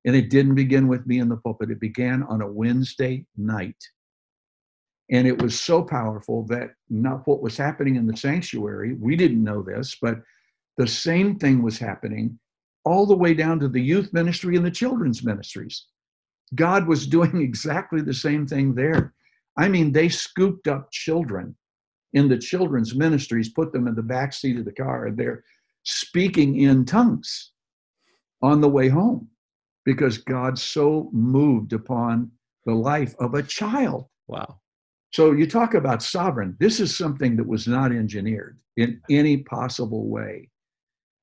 [0.05, 3.75] And it didn't begin with me in the pulpit, it began on a Wednesday night.
[5.11, 9.43] And it was so powerful that not what was happening in the sanctuary, we didn't
[9.43, 10.19] know this, but
[10.77, 12.39] the same thing was happening
[12.85, 15.85] all the way down to the youth ministry and the children's ministries.
[16.55, 19.13] God was doing exactly the same thing there.
[19.57, 21.55] I mean, they scooped up children
[22.13, 25.43] in the children's ministries, put them in the back seat of the car, and they're
[25.83, 27.51] speaking in tongues
[28.41, 29.27] on the way home
[29.85, 32.31] because God so moved upon
[32.65, 34.05] the life of a child.
[34.27, 34.59] Wow.
[35.11, 36.55] So you talk about sovereign.
[36.59, 40.49] This is something that was not engineered in any possible way.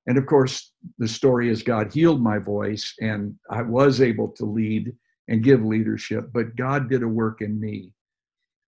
[0.07, 4.44] And of course, the story is God healed my voice and I was able to
[4.44, 4.92] lead
[5.29, 7.92] and give leadership, but God did a work in me.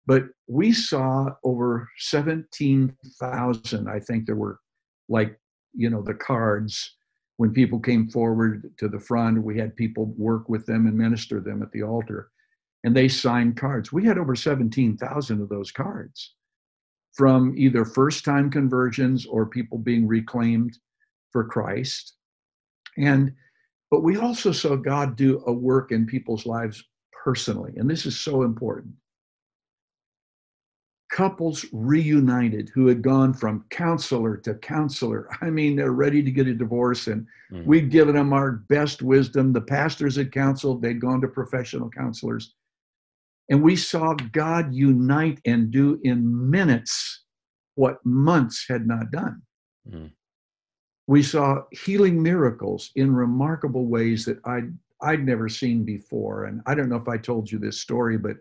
[0.05, 4.59] But we saw over 17,000, I think there were
[5.07, 5.39] like,
[5.73, 6.95] you know, the cards
[7.37, 11.39] when people came forward to the front, we had people work with them and minister
[11.39, 12.29] them at the altar.
[12.83, 13.91] And they signed cards.
[13.91, 16.35] We had over 17,000 of those cards
[17.13, 20.77] from either first time conversions or people being reclaimed
[21.31, 22.13] for Christ.
[22.97, 23.33] And
[23.89, 26.83] but we also saw God do a work in people's lives
[27.23, 27.73] personally.
[27.77, 28.95] And this is so important
[31.13, 35.29] couples reunited who had gone from counselor to counselor.
[35.41, 37.63] I mean, they're ready to get a divorce, and mm.
[37.67, 39.53] we'd given them our best wisdom.
[39.53, 42.55] The pastors had counseled, they'd gone to professional counselors.
[43.51, 47.25] And we saw God unite and do in minutes
[47.75, 49.43] what months had not done.
[49.87, 50.09] Mm.
[51.05, 54.73] We saw healing miracles in remarkable ways that I'd,
[55.03, 56.45] I'd never seen before.
[56.45, 58.37] And I don't know if I told you this story, but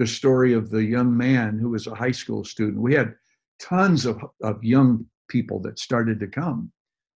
[0.00, 2.80] the story of the young man who was a high school student.
[2.80, 3.14] We had
[3.60, 6.72] tons of, of young people that started to come.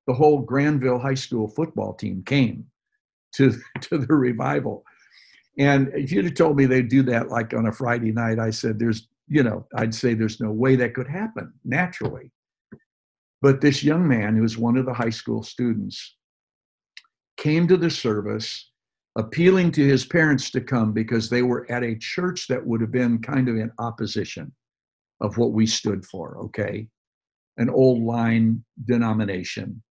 [0.07, 2.67] The whole Granville High School football team came
[3.37, 4.85] to, to the revival.
[5.59, 8.51] And if you'd have told me they'd do that like on a Friday night, I
[8.51, 12.33] said, there's, you know, I'd say there's no way that could happen naturally.
[13.41, 16.17] But this young man, who was one of the high school students,
[17.39, 18.71] came to the service
[19.17, 22.91] appealing to his parents to come because they were at a church that would have
[22.91, 24.53] been kind of in opposition
[25.21, 26.89] of what we stood for, okay?
[27.57, 29.83] An old line denomination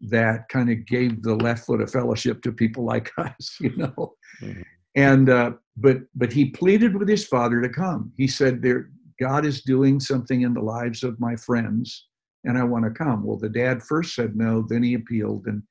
[0.00, 4.14] that kind of gave the left foot of fellowship to people like us, you know.
[4.40, 4.62] Mm-hmm.
[4.94, 8.12] And uh, but but he pleaded with his father to come.
[8.16, 12.08] He said, "There, God is doing something in the lives of my friends,
[12.44, 15.62] and I want to come." Well, the dad first said no, then he appealed, and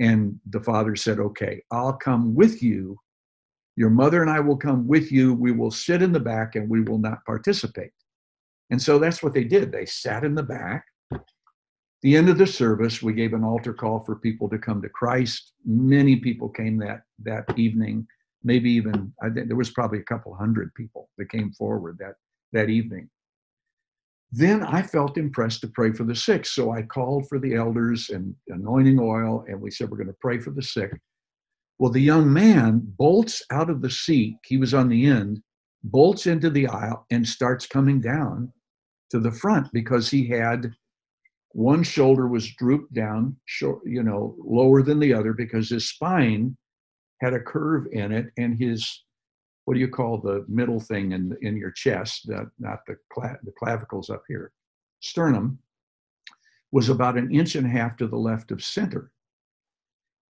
[0.00, 2.98] and the father said, Okay, I'll come with you.
[3.76, 5.34] Your mother and I will come with you.
[5.34, 7.92] We will sit in the back and we will not participate.
[8.70, 9.70] And so that's what they did.
[9.70, 10.84] They sat in the back.
[12.02, 14.88] The end of the service, we gave an altar call for people to come to
[14.88, 15.52] Christ.
[15.66, 18.06] Many people came that that evening.
[18.42, 22.14] Maybe even I think there was probably a couple hundred people that came forward that
[22.52, 23.10] that evening.
[24.32, 26.46] Then I felt impressed to pray for the sick.
[26.46, 30.16] So I called for the elders and anointing oil, and we said, We're going to
[30.20, 30.92] pray for the sick.
[31.78, 35.40] Well, the young man bolts out of the seat, he was on the end,
[35.82, 38.52] bolts into the aisle, and starts coming down
[39.10, 40.72] to the front because he had
[41.52, 43.36] one shoulder was drooped down,
[43.84, 46.56] you know, lower than the other because his spine
[47.20, 49.04] had a curve in it and his
[49.64, 53.52] what do you call the middle thing in in your chest, not the cla- the
[53.52, 54.52] clavicles up here,
[55.00, 55.58] sternum,
[56.72, 59.12] was about an inch and a half to the left of center.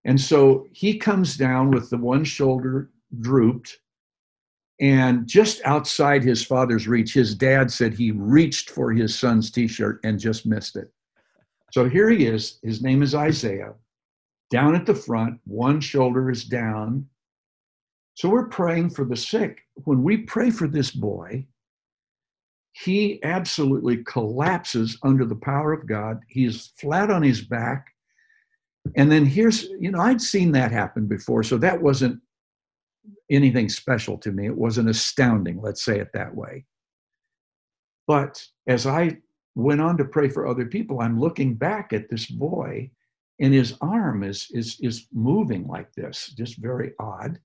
[0.04, 3.78] And so he comes down with the one shoulder drooped
[4.80, 9.68] and just outside his father's reach, his dad said he reached for his son's t
[9.68, 10.90] shirt and just missed it.
[11.70, 12.58] So here he is.
[12.62, 13.74] His name is Isaiah.
[14.50, 17.06] Down at the front, one shoulder is down.
[18.14, 19.62] So we're praying for the sick.
[19.84, 21.46] When we pray for this boy,
[22.72, 26.20] he absolutely collapses under the power of God.
[26.28, 27.86] He's flat on his back.
[28.96, 32.20] And then here's, you know, I'd seen that happen before, so that wasn't
[33.30, 34.46] anything special to me.
[34.46, 36.64] It wasn't astounding, let's say it that way.
[38.06, 39.18] But as I
[39.54, 42.90] went on to pray for other people, I'm looking back at this boy,
[43.40, 47.38] and his arm is is is moving like this, just very odd.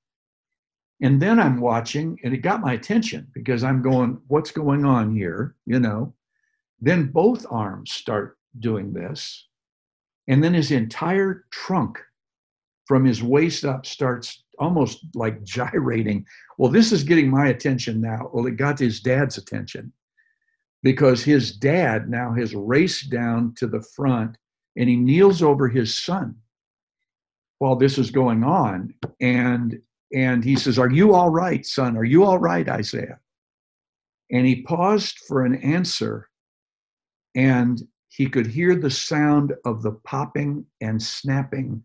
[1.05, 5.15] And then I'm watching, and it got my attention because I'm going, what's going on
[5.15, 5.55] here?
[5.67, 6.15] You know.
[6.81, 9.47] Then both arms start doing this.
[10.27, 11.99] And then his entire trunk
[12.87, 16.25] from his waist up starts almost like gyrating.
[16.57, 18.31] Well, this is getting my attention now.
[18.33, 19.93] Well, it got his dad's attention
[20.81, 24.37] because his dad now has raced down to the front
[24.75, 26.37] and he kneels over his son
[27.59, 28.95] while this is going on.
[29.21, 29.79] And
[30.13, 31.97] and he says, Are you all right, son?
[31.97, 33.19] Are you all right, Isaiah?
[34.31, 36.29] And he paused for an answer,
[37.35, 41.83] and he could hear the sound of the popping and snapping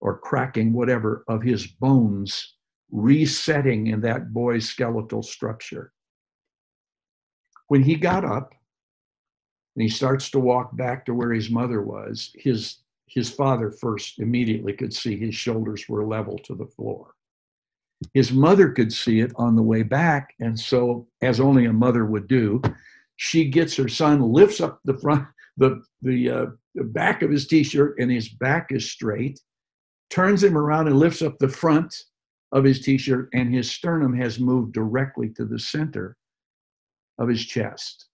[0.00, 2.54] or cracking, whatever, of his bones
[2.92, 5.92] resetting in that boy's skeletal structure.
[7.68, 8.54] When he got up
[9.74, 14.20] and he starts to walk back to where his mother was, his, his father first
[14.20, 17.15] immediately could see his shoulders were level to the floor.
[18.14, 22.04] His mother could see it on the way back, and so, as only a mother
[22.04, 22.60] would do,
[23.16, 25.26] she gets her son, lifts up the front,
[25.56, 29.40] the the, uh, back of his t-shirt, and his back is straight
[30.10, 31.94] turns him around and lifts up the front
[32.52, 36.16] of his t shirt, and his sternum has moved directly to the center
[37.18, 38.06] of his chest.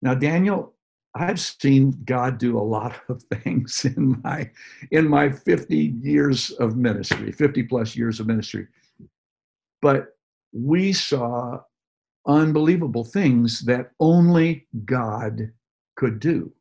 [0.00, 0.74] Now, Daniel,
[1.14, 4.50] I've seen God do a lot of things in my
[4.90, 8.66] in my 50 years of ministry, 50 plus years of ministry.
[9.80, 10.16] But
[10.52, 11.60] we saw
[12.26, 15.52] unbelievable things that only God
[15.96, 16.52] could do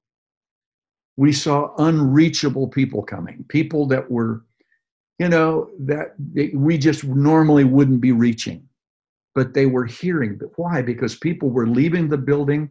[1.17, 4.45] we saw unreachable people coming, people that were,
[5.17, 6.13] you know, that
[6.53, 8.63] we just normally wouldn't be reaching.
[9.33, 10.39] But they were hearing.
[10.55, 10.81] Why?
[10.81, 12.69] Because people were leaving the building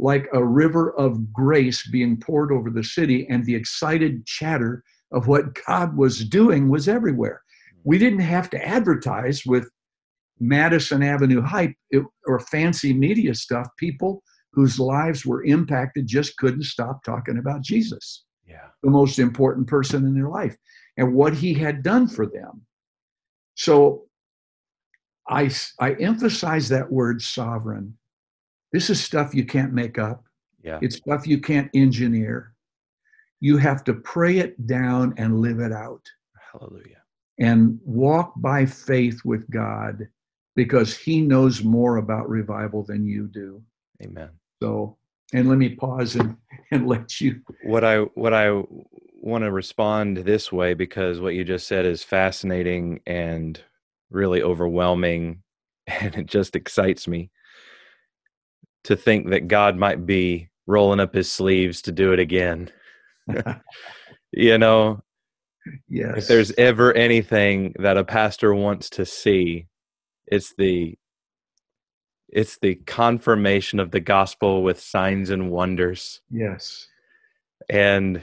[0.00, 4.82] like a river of grace being poured over the city, and the excited chatter
[5.12, 7.42] of what God was doing was everywhere.
[7.84, 9.68] We didn't have to advertise with
[10.38, 11.74] Madison Avenue hype
[12.26, 13.68] or fancy media stuff.
[13.78, 14.22] People
[14.52, 18.24] whose lives were impacted just couldn't stop talking about Jesus.
[18.46, 18.68] Yeah.
[18.82, 20.56] The most important person in their life
[20.96, 22.62] and what he had done for them.
[23.54, 24.06] So
[25.28, 27.96] I, I emphasize that word sovereign.
[28.72, 30.24] This is stuff you can't make up.
[30.62, 30.78] Yeah.
[30.82, 32.54] It's stuff you can't engineer.
[33.40, 36.02] You have to pray it down and live it out.
[36.52, 37.02] Hallelujah.
[37.38, 40.06] And walk by faith with God
[40.54, 43.62] because he knows more about revival than you do.
[44.02, 44.28] Amen.
[44.62, 44.98] So,
[45.32, 46.36] and let me pause and,
[46.70, 47.40] and let you.
[47.64, 48.62] What I what I
[49.22, 53.60] want to respond this way because what you just said is fascinating and
[54.10, 55.42] really overwhelming,
[55.86, 57.30] and it just excites me
[58.84, 62.70] to think that God might be rolling up his sleeves to do it again.
[64.32, 65.02] you know,
[65.88, 66.18] yes.
[66.18, 69.66] If there's ever anything that a pastor wants to see,
[70.26, 70.96] it's the
[72.32, 76.20] it's the confirmation of the gospel with signs and wonders.
[76.30, 76.86] Yes.
[77.68, 78.22] And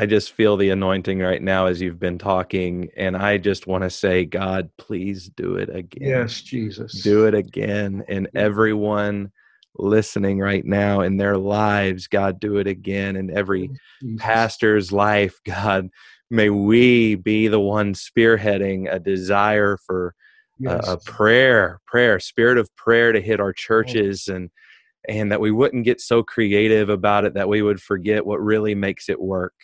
[0.00, 2.88] I just feel the anointing right now as you've been talking.
[2.96, 6.08] And I just want to say, God, please do it again.
[6.08, 7.02] Yes, Jesus.
[7.02, 8.04] Do it again.
[8.06, 9.32] And everyone
[9.76, 13.16] listening right now in their lives, God, do it again.
[13.16, 14.22] In every Jesus.
[14.22, 15.88] pastor's life, God,
[16.30, 20.14] may we be the one spearheading a desire for
[20.60, 20.86] yes.
[20.86, 24.50] a, a, prayer, prayer, spirit of prayer to hit our churches and
[25.08, 28.74] and that we wouldn't get so creative about it that we would forget what really
[28.74, 29.54] makes it work.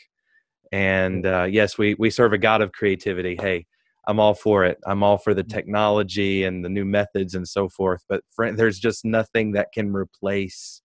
[0.75, 3.37] And uh, yes, we we serve a God of creativity.
[3.41, 3.67] Hey,
[4.09, 4.77] I'm all for it.
[4.85, 5.49] I'm all for the mm.
[5.49, 8.03] technology and the new methods and so forth.
[8.09, 10.83] But friend, there's just nothing that can replace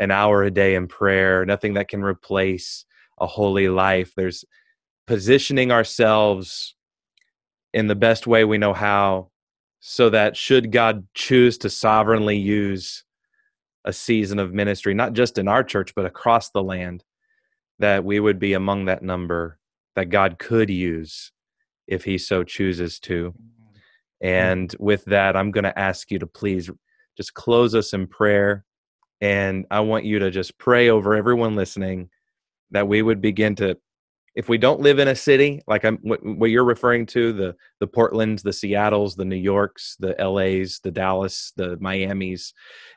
[0.00, 1.44] an hour a day in prayer.
[1.44, 2.86] Nothing that can replace
[3.20, 4.14] a holy life.
[4.16, 4.42] There's
[5.06, 6.74] positioning ourselves
[7.74, 9.32] in the best way we know how,
[9.80, 13.04] so that should God choose to sovereignly use
[13.84, 17.04] a season of ministry, not just in our church, but across the land,
[17.80, 19.58] that we would be among that number
[19.96, 21.32] that God could use
[21.86, 23.30] if He so chooses to.
[23.30, 24.26] Mm-hmm.
[24.26, 26.70] And with that, I'm going to ask you to please
[27.16, 28.64] just close us in prayer.
[29.20, 32.10] And I want you to just pray over everyone listening
[32.70, 33.76] that we would begin to
[34.36, 37.56] if we don't live in a city like I'm, what, what, you're referring to the
[37.80, 42.52] the Portlands, the Seattles, the New Yorks, the LAs, the Dallas, the Miamis,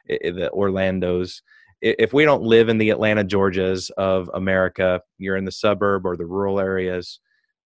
[0.09, 1.41] eh, eh, the Orlandos.
[1.85, 6.15] If we don't live in the Atlanta, Georgias of America, you're in the suburb or
[6.15, 7.19] the rural areas.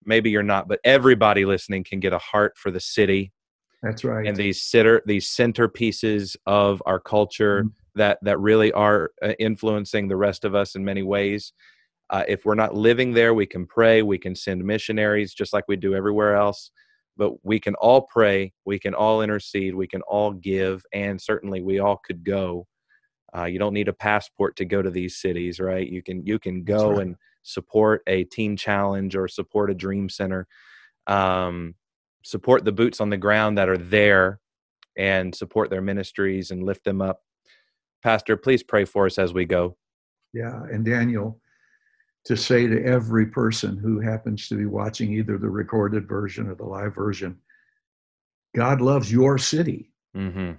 [0.06, 3.34] Maybe you're not, but everybody listening can get a heart for the city.
[3.84, 4.26] That's right.
[4.26, 8.00] And these center these centerpieces of our culture mm-hmm.
[8.00, 11.54] that that really are uh, influencing the rest of us in many ways
[12.10, 15.66] uh, if we're not living there, we can pray, we can send missionaries just like
[15.68, 16.72] we do everywhere else.
[17.18, 21.62] But we can all pray, we can all intercede, we can all give, and certainly
[21.62, 22.68] we all could go.
[23.36, 25.88] Uh, you don't need a passport to go to these cities, right?
[25.88, 27.02] You can you can go right.
[27.02, 30.48] and support a teen challenge or support a dream center,
[31.08, 31.76] um,
[32.24, 34.40] support the boots on the ground that are there,
[34.98, 37.22] and support their ministries and lift them up.
[38.04, 39.76] Pastor, please pray for us as we go.
[40.34, 41.40] Yeah, and Daniel,
[42.26, 46.56] to say to every person who happens to be watching either the recorded version or
[46.56, 47.38] the live version
[48.56, 49.92] God loves your city.
[50.16, 50.54] Mm-hmm.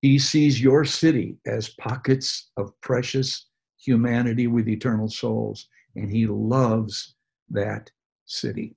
[0.00, 3.46] He sees your city as pockets of precious
[3.78, 7.14] humanity with eternal souls, and He loves
[7.50, 7.90] that
[8.26, 8.76] city.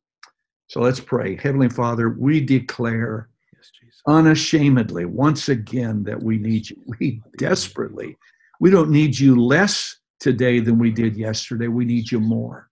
[0.67, 1.35] So let's pray.
[1.35, 3.71] Heavenly Father, we declare yes,
[4.07, 6.77] unashamedly once again that we need you.
[6.99, 8.17] We desperately,
[8.59, 11.67] we don't need you less today than we did yesterday.
[11.67, 12.69] We need you more.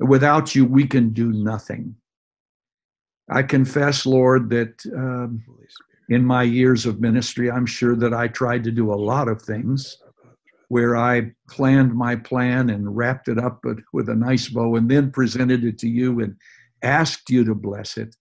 [0.00, 1.96] Without you, we can do nothing.
[3.30, 5.42] I confess, Lord, that um,
[6.12, 9.40] in my years of ministry, I'm sure that I tried to do a lot of
[9.40, 9.98] things
[10.68, 15.10] where I planned my plan and wrapped it up with a nice bow and then
[15.10, 16.36] presented it to you and
[16.82, 18.14] asked you to bless it.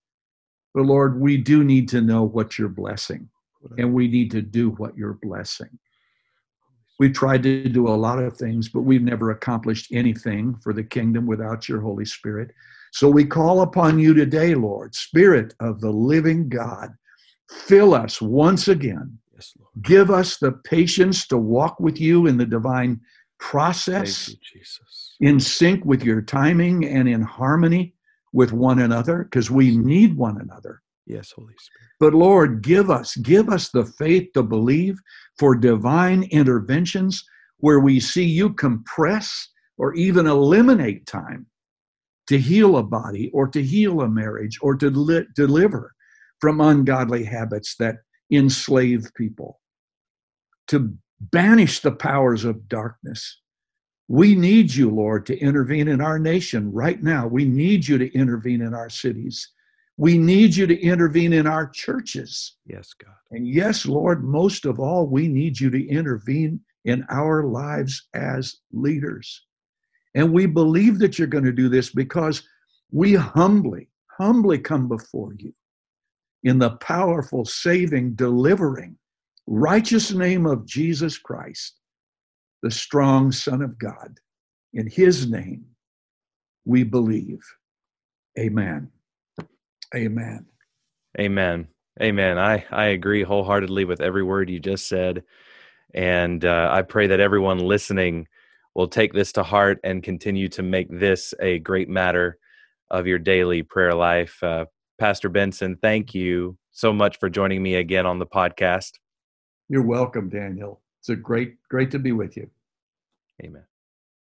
[0.73, 3.29] But Lord, we do need to know what you're blessing,
[3.77, 5.77] and we need to do what you're blessing.
[6.97, 10.83] We've tried to do a lot of things, but we've never accomplished anything for the
[10.83, 12.51] kingdom without your Holy Spirit.
[12.93, 16.93] So we call upon you today, Lord, Spirit of the living God,
[17.51, 19.17] fill us once again.
[19.33, 23.01] Yes, Give us the patience to walk with you in the divine
[23.39, 27.93] process, you, in sync with your timing and in harmony
[28.33, 30.81] with one another, because we need one another.
[31.05, 31.89] Yes, Holy Spirit.
[31.99, 34.99] But Lord, give us, give us the faith to believe
[35.37, 37.23] for divine interventions
[37.57, 41.45] where we see you compress or even eliminate time
[42.27, 45.93] to heal a body or to heal a marriage or to li- deliver
[46.41, 47.97] from ungodly habits that
[48.31, 49.61] enslave people,
[50.67, 53.39] to banish the powers of darkness.
[54.07, 57.27] We need you, Lord, to intervene in our nation right now.
[57.27, 59.47] We need you to intervene in our cities.
[59.97, 62.57] We need you to intervene in our churches.
[62.65, 63.13] Yes, God.
[63.29, 68.55] And yes, Lord, most of all, we need you to intervene in our lives as
[68.71, 69.45] leaders.
[70.15, 72.41] And we believe that you're going to do this because
[72.91, 75.53] we humbly, humbly come before you
[76.43, 78.97] in the powerful, saving, delivering,
[79.47, 81.75] righteous name of Jesus Christ,
[82.63, 84.17] the strong Son of God.
[84.73, 85.65] In his name,
[86.65, 87.41] we believe.
[88.39, 88.89] Amen.
[89.95, 90.45] Amen.
[91.19, 91.67] Amen.
[92.01, 92.39] Amen.
[92.39, 95.23] I, I agree wholeheartedly with every word you just said.
[95.93, 98.27] And uh, I pray that everyone listening
[98.73, 102.37] will take this to heart and continue to make this a great matter
[102.89, 104.41] of your daily prayer life.
[104.41, 104.65] Uh,
[105.01, 108.99] Pastor Benson, thank you so much for joining me again on the podcast.
[109.67, 110.79] You're welcome, Daniel.
[110.99, 112.47] It's a great, great to be with you.
[113.43, 113.63] Amen.